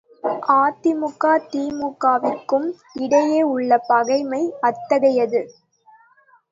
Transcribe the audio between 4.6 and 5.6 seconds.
அத்தகையது.